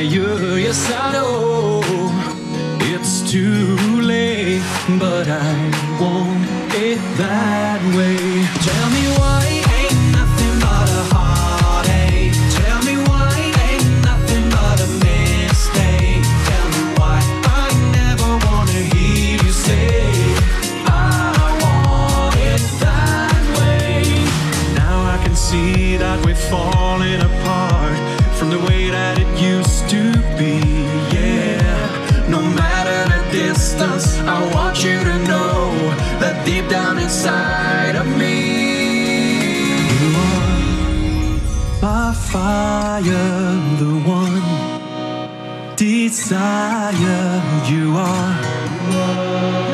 yes 0.00 0.90
I 0.92 1.12
know 1.12 1.80
it's 2.80 3.30
too 3.30 3.76
late, 4.00 4.62
but 4.98 5.26
I 5.28 5.98
won't 6.00 6.46
get 6.70 6.98
that 7.16 7.80
way. 7.96 8.35
inside 37.06 37.94
of 37.94 38.06
me. 38.18 38.36
You 40.00 40.08
are 40.26 41.40
my 41.80 42.12
fire, 42.32 43.52
the 43.82 43.94
one 44.18 44.48
desire 45.76 47.42
you 47.70 47.96
are. 47.96 49.65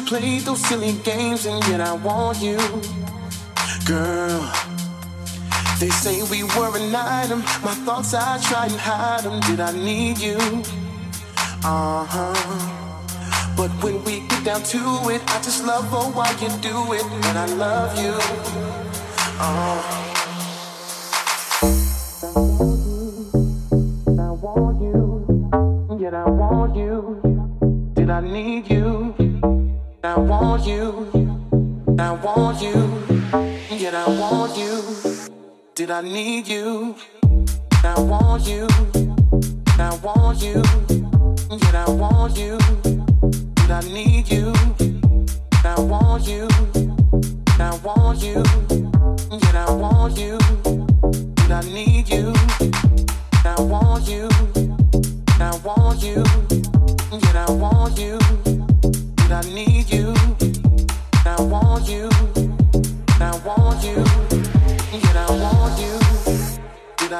Played 0.00 0.42
those 0.42 0.60
silly 0.66 0.92
games, 1.04 1.46
and 1.46 1.62
yet 1.68 1.80
I 1.80 1.92
want 1.92 2.40
you, 2.40 2.58
girl. 3.84 4.40
They 5.78 5.90
say 5.90 6.22
we 6.30 6.42
were 6.44 6.76
an 6.76 6.94
item. 6.94 7.40
My 7.64 7.74
thoughts, 7.86 8.14
I 8.14 8.38
tried 8.42 8.70
and 8.70 8.80
hide 8.80 9.24
them. 9.24 9.40
Did 9.40 9.60
I 9.60 9.72
need 9.72 10.18
you? 10.18 10.36
Uh 11.64 12.04
huh. 12.04 13.56
But 13.56 13.70
when 13.82 14.02
we 14.04 14.20
get 14.28 14.44
down 14.44 14.62
to 14.62 14.78
it, 15.10 15.22
I 15.26 15.40
just 15.42 15.64
love 15.64 15.88
oh 15.92 16.10
why 16.12 16.30
you 16.40 16.48
do 16.60 16.92
it, 16.92 17.04
and 17.04 17.38
I 17.38 17.46
love 17.46 17.98
you. 17.98 18.14
Uh. 19.38 19.82
I 24.18 24.30
want 24.32 24.80
you, 24.82 25.98
yet 26.00 26.14
I 26.14 26.28
want 26.28 26.76
you. 26.76 27.20
Did 27.94 28.10
I 28.10 28.20
need 28.20 28.70
you? 28.70 29.19
I 30.10 30.18
want 30.18 30.66
you, 30.66 31.08
I 31.96 32.10
want 32.10 32.60
you, 32.60 32.74
yet 33.70 33.94
I 33.94 34.08
want 34.08 34.58
you. 34.58 34.82
Did 35.76 35.92
I 35.92 36.00
need 36.00 36.48
you? 36.48 36.96
I 37.84 37.94
want 37.96 38.44
you, 38.44 38.66
I 39.78 39.96
want 40.02 40.42
you, 40.42 40.64
yet 41.62 41.74
I 41.76 41.88
want 41.90 42.36
you. 42.36 42.58
Did 43.54 43.70
I 43.70 43.80
need 43.82 44.28
you? 44.28 44.52
I 45.64 45.78
want 45.78 46.26
you, 46.26 46.48
I 47.60 47.78
want 47.84 48.20
you, 48.20 48.42
yet 49.30 49.54
I 49.54 49.70
want 49.70 50.18
you. 50.18 50.38
Did 51.36 51.52
I 51.52 51.60
need 51.62 52.08
you? 52.08 52.34
I 53.44 53.54
want 53.60 54.08
you, 54.08 54.28
I 55.38 55.56
want 55.64 56.02
you, 56.02 56.24
yet 57.12 57.36
I 57.36 57.52
want 57.52 57.96
you. 57.96 58.59
I 59.32 59.42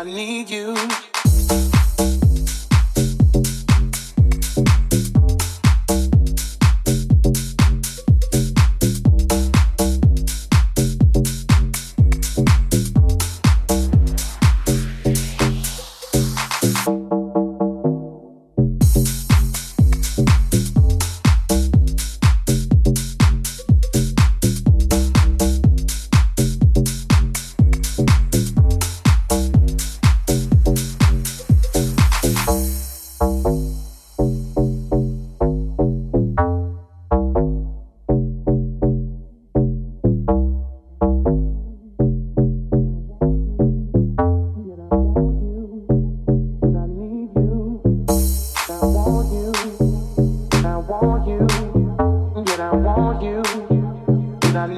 need 0.05 0.49
you. 0.49 0.75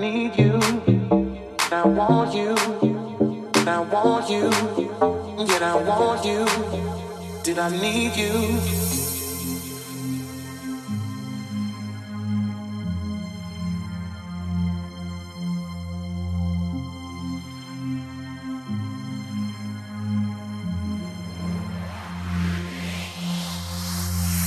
need 0.02 0.36
you, 0.36 0.58
I 1.70 1.86
want 1.86 2.34
you, 2.34 2.56
I 3.68 3.78
want 3.92 4.28
you, 4.28 4.50
yet 5.46 5.62
I 5.62 5.76
want 5.76 6.24
you. 6.24 6.44
Did 7.44 7.60
I 7.60 7.70
need 7.70 8.16
you? 8.16 8.32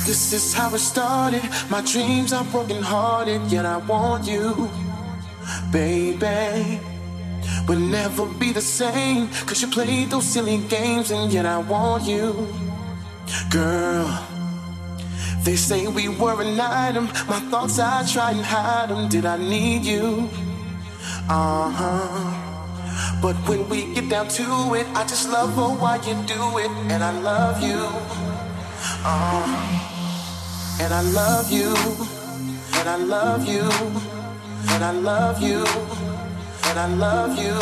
This 0.06 0.34
is 0.34 0.54
how 0.54 0.76
it 0.76 0.80
started. 0.80 1.42
My 1.70 1.80
dreams 1.80 2.34
are 2.34 2.44
broken 2.44 2.82
hearted, 2.82 3.42
yet 3.50 3.66
I 3.66 3.78
want 3.78 4.28
you 4.28 4.85
baby. 5.72 6.80
We'll 7.68 7.80
never 7.80 8.26
be 8.26 8.52
the 8.52 8.62
same, 8.62 9.28
cause 9.46 9.62
you 9.62 9.68
played 9.68 10.10
those 10.10 10.26
silly 10.26 10.58
games, 10.70 11.12
and 11.12 11.32
yet 11.32 11.46
I 11.46 11.58
want 11.58 12.04
you, 12.04 12.48
girl. 13.50 14.08
They 15.44 15.56
say 15.56 15.88
we 15.88 16.10
were 16.10 16.42
an 16.42 16.60
item. 16.60 17.06
My 17.28 17.40
thoughts, 17.52 17.78
I 17.80 18.06
try 18.06 18.32
and 18.32 18.42
hide 18.42 18.90
them. 18.90 19.10
Did 19.10 19.26
I 19.26 19.38
need 19.38 19.84
you? 19.86 20.30
Uh 21.30 21.70
huh. 21.70 23.22
But 23.22 23.36
when 23.48 23.68
we 23.70 23.94
get 23.94 24.10
down 24.10 24.28
to 24.40 24.74
it, 24.74 24.88
I 24.96 25.04
just 25.06 25.30
love 25.30 25.54
her 25.56 25.70
why 25.82 25.98
you 25.98 26.16
do 26.26 26.58
it, 26.58 26.72
and 26.92 27.04
I 27.04 27.12
love 27.20 27.62
you. 27.62 27.82
Uh. 29.04 29.82
And 30.78 30.94
I 30.94 31.02
love 31.02 31.50
you, 31.52 31.74
and 32.80 32.90
I 32.90 32.98
love 32.98 33.48
you, 33.48 33.64
and 34.74 34.84
I 34.84 34.92
love 34.92 35.42
you, 35.42 35.64
and 36.68 36.80
I 36.80 36.88
love 36.96 37.38
you, 37.38 37.56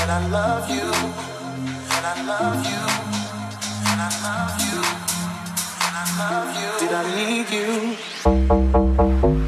and 0.00 0.10
I 0.10 0.20
love 0.28 0.70
you, 0.70 0.88
and 1.94 2.04
I 2.06 2.16
love 2.32 2.60
you, 2.70 2.82
and 3.90 4.00
I 4.00 4.10
love 4.26 4.56
you, 4.66 4.78
and 5.84 5.94
I 6.02 6.06
love 6.20 6.50
you. 6.60 6.70
Did 6.80 6.92
I 6.94 7.04
need 7.16 7.48
you? 7.50 9.41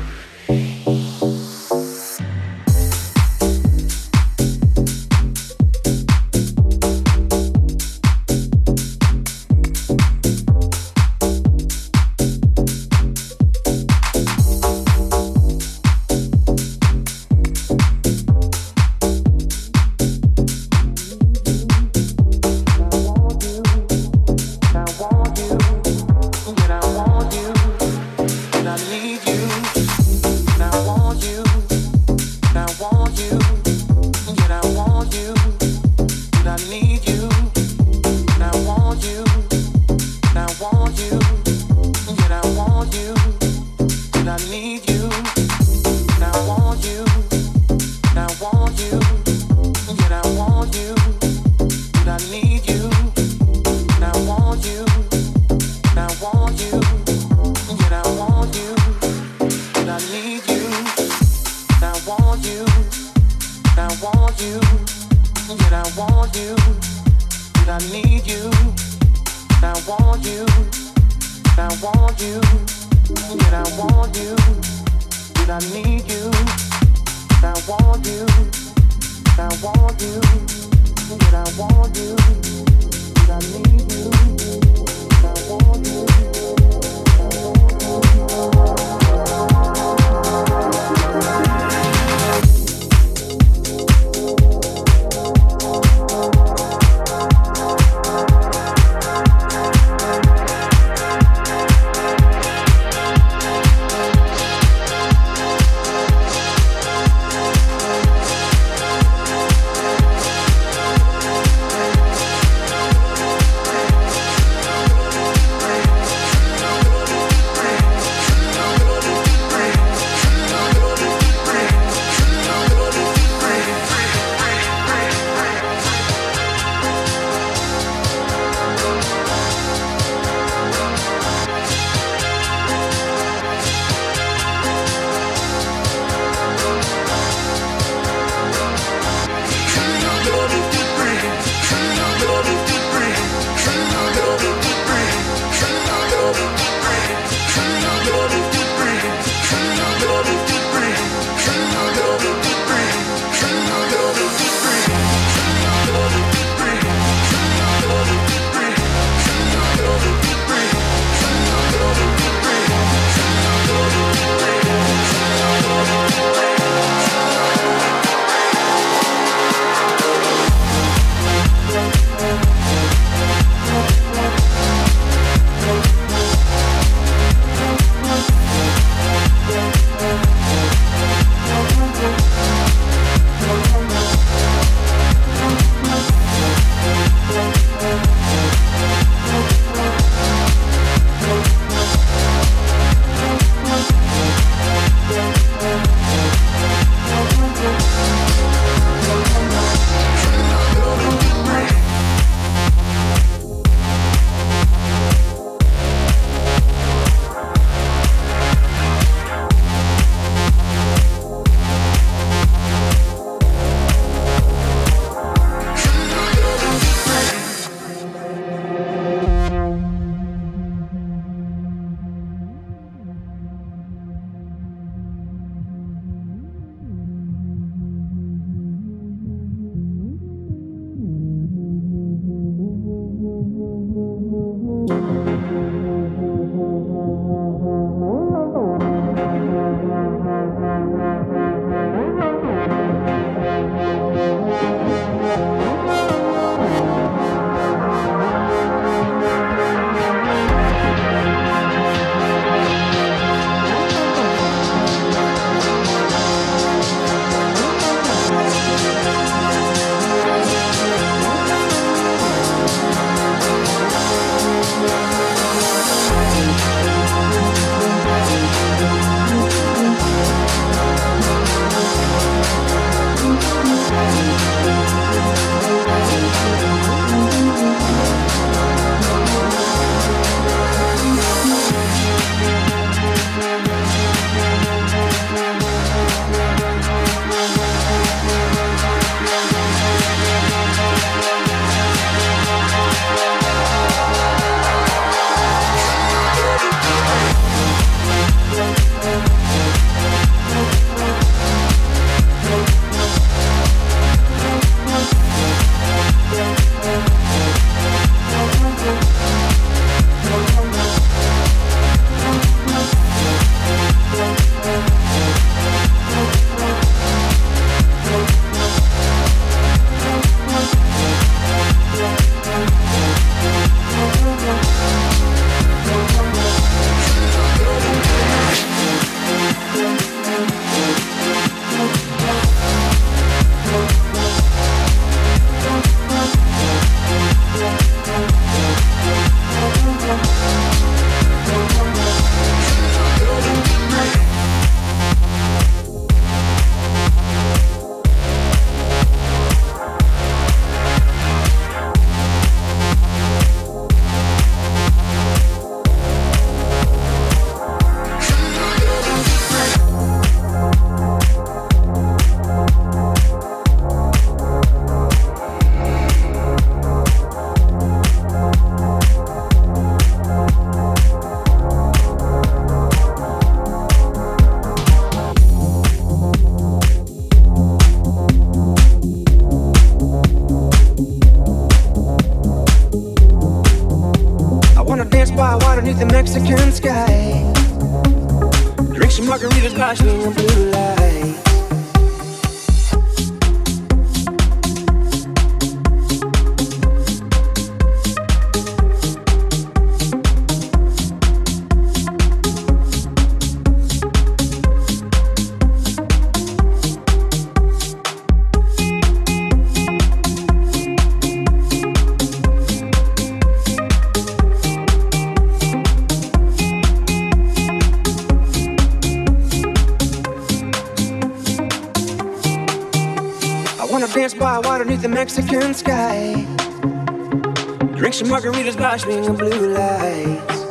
Margaritas 428.95 428.97
by 428.97 428.97
swinging 428.97 429.37
blue 429.37 429.73
lights. 429.75 430.65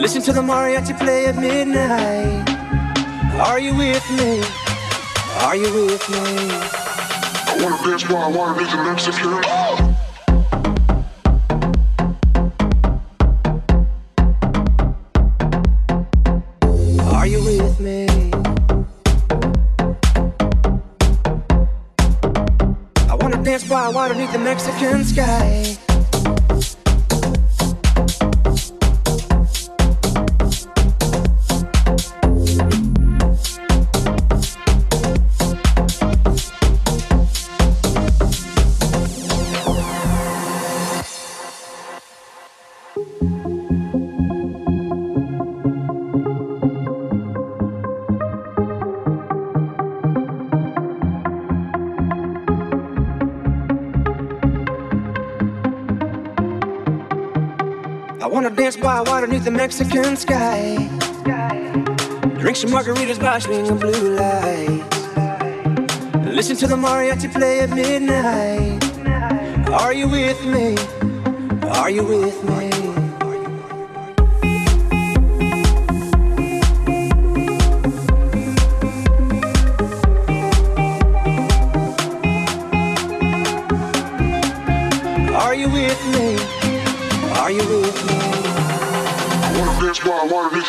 Listen 0.00 0.22
to 0.22 0.32
the 0.32 0.42
mariachi 0.42 0.98
play 0.98 1.26
at 1.26 1.36
midnight. 1.36 2.48
Are 3.40 3.58
you 3.58 3.74
with 3.74 4.10
me? 4.10 4.42
Are 5.42 5.56
you 5.56 5.72
with 5.74 6.08
me? 6.10 6.50
I 7.46 7.56
wanna 7.60 7.82
dance 7.84 8.08
while 8.08 8.22
I 8.22 8.36
wanna 8.36 8.58
meet 8.58 8.70
the 8.70 8.76
Mexican. 8.76 9.42
underneath 24.12 24.32
the 24.32 24.38
Mexican 24.38 25.04
sky. 25.04 25.71
The 59.44 59.50
Mexican 59.50 60.16
sky. 60.16 60.76
Drink 62.38 62.56
some 62.56 62.70
margaritas 62.70 63.18
by 63.20 63.40
swinging 63.40 63.76
blue 63.76 64.14
lights. 64.14 64.96
Listen 66.34 66.56
to 66.56 66.66
the 66.68 66.76
mariachi 66.76 67.32
play 67.32 67.60
at 67.60 67.70
midnight. 67.70 68.82
Are 69.68 69.92
you 69.92 70.08
with 70.08 70.44
me? 70.46 70.76
Are 71.68 71.90
you 71.90 72.04
with 72.04 72.44
me? 72.44 72.71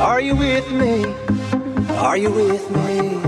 Are 0.00 0.20
you 0.20 0.34
with 0.34 0.70
me? 0.72 1.04
Are 1.96 2.16
you 2.16 2.30
with 2.30 2.70
me? 2.70 3.18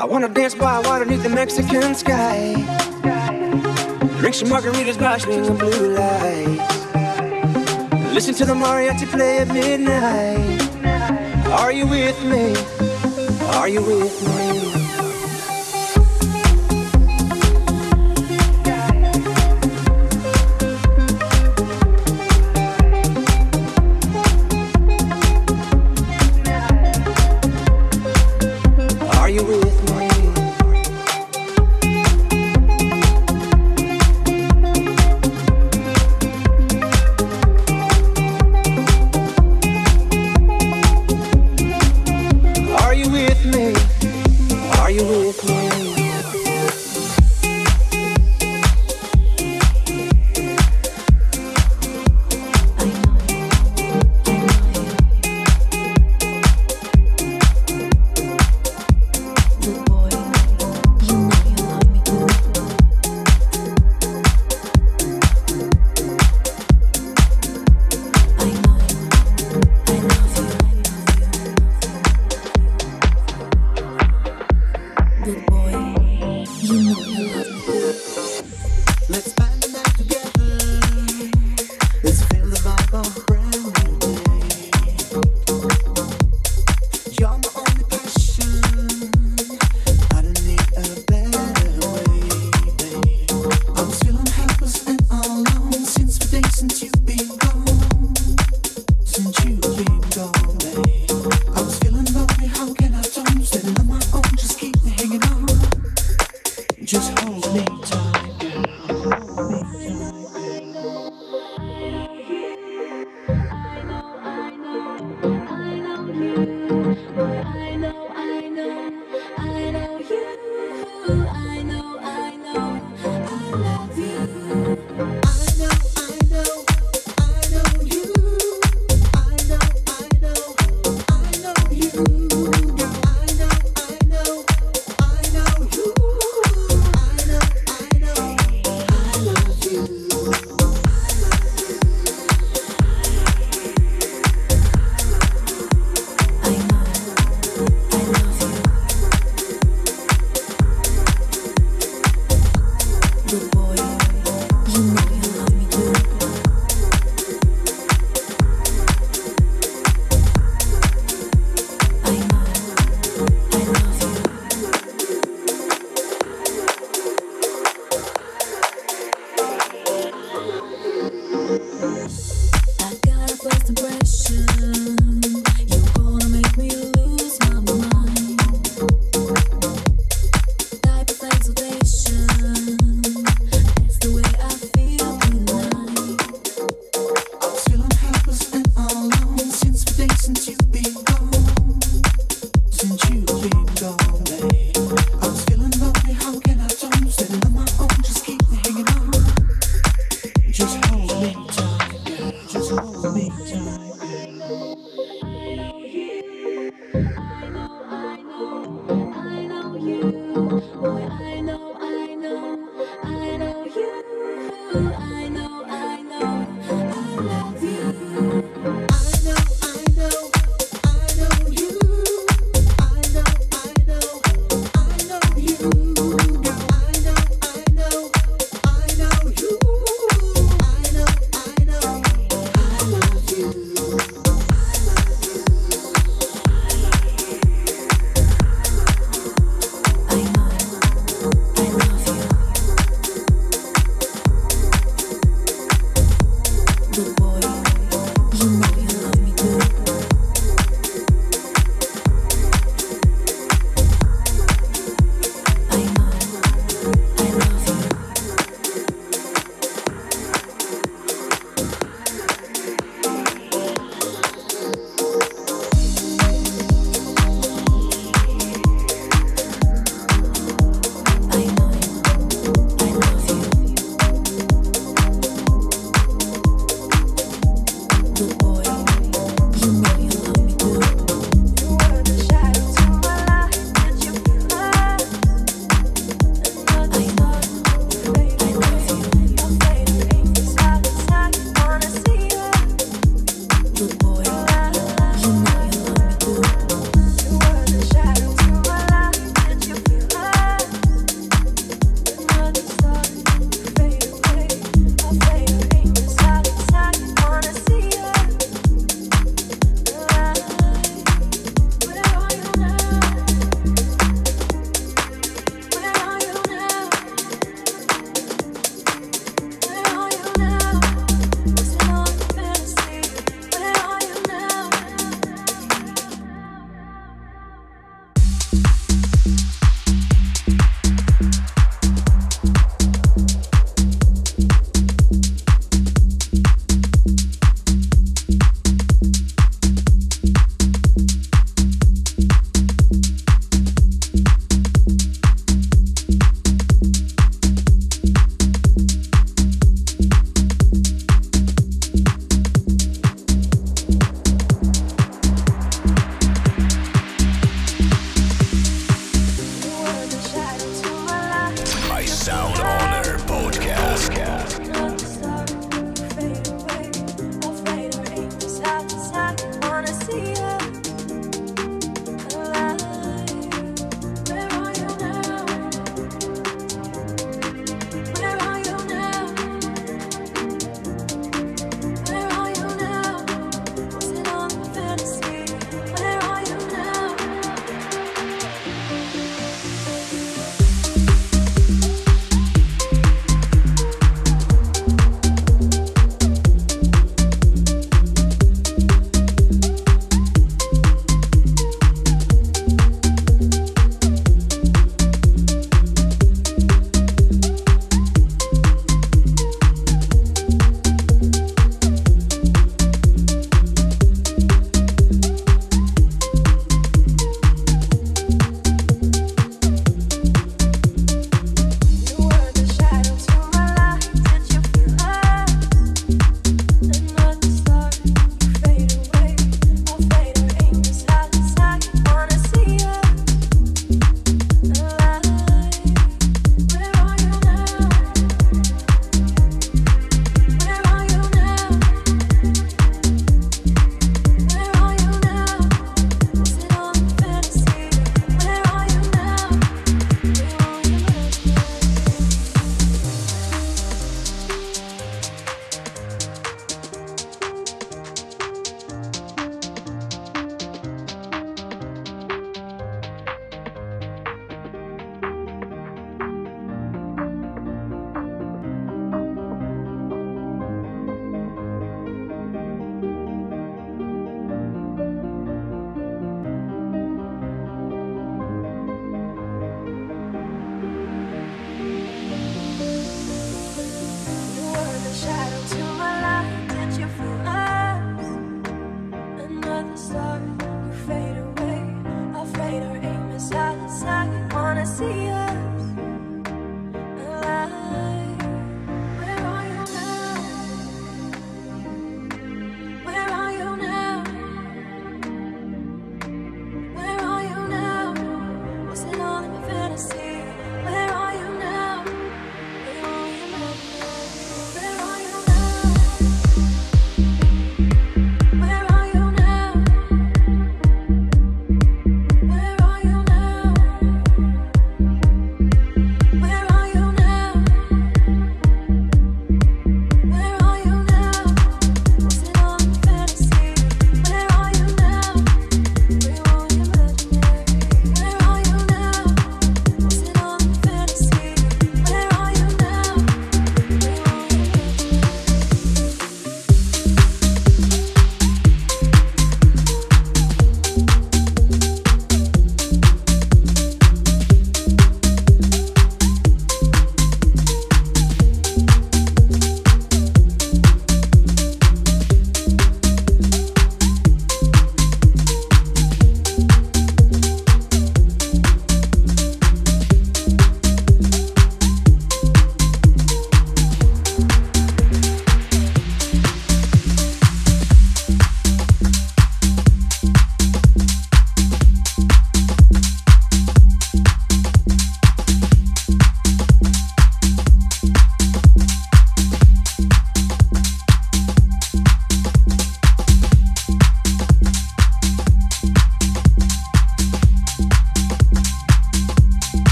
I 0.00 0.04
wanna 0.04 0.28
dance 0.28 0.54
by 0.54 0.78
water 0.80 1.04
beneath 1.04 1.22
the 1.22 1.28
Mexican 1.28 1.94
sky. 1.94 2.54
Drink 4.20 4.34
some 4.34 4.48
margaritas 4.48 4.98
by 4.98 5.18
swinging 5.18 5.56
blue 5.56 5.94
lights. 5.94 6.76
Listen 8.14 8.34
to 8.34 8.44
the 8.44 8.54
mariachi 8.54 9.06
play 9.10 9.38
at 9.38 9.48
midnight. 9.48 10.60
Are 11.60 11.72
you 11.72 11.86
with 11.86 12.18
me? 12.24 12.54
Are 13.56 13.68
you 13.68 13.82
with 13.82 14.28
me? 14.28 14.37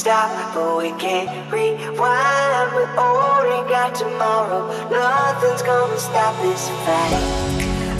stop, 0.00 0.54
but 0.54 0.78
we 0.78 0.92
can't 0.92 1.28
rewind. 1.52 2.68
We 2.74 2.84
only 2.96 3.60
got 3.68 3.94
tomorrow. 3.94 4.62
Nothing's 4.88 5.62
gonna 5.62 5.98
stop 5.98 6.34
this 6.40 6.70
fight. 6.86 7.20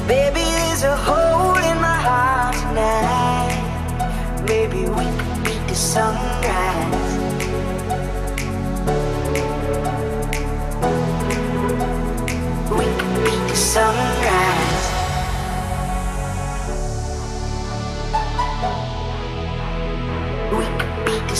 Baby, 0.09 0.41
there's 0.41 0.85
a 0.85 0.97
hole 0.97 1.59
in 1.71 1.77
my 1.89 1.99
heart 2.09 2.55
tonight. 2.63 3.59
Maybe 4.49 4.89
we 4.89 5.05
could 5.19 5.45
beat 5.45 5.65
the 5.69 5.75
sunrise. 5.75 6.95
We 12.79 12.85
could 12.99 13.25
beat 13.25 13.45
the 13.51 13.57
sunrise. 13.57 14.50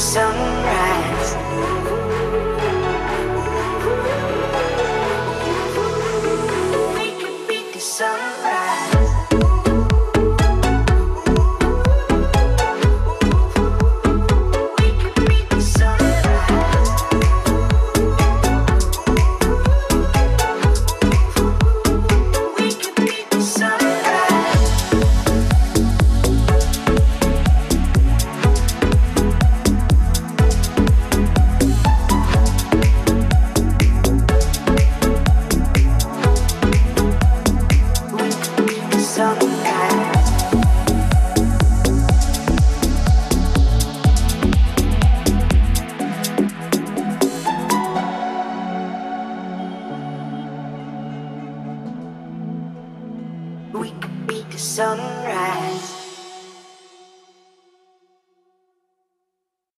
sunrise. 0.01 1.80